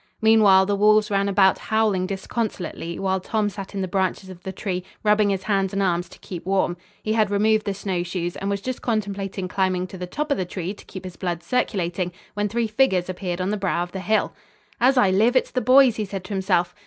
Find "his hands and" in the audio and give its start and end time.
5.29-5.83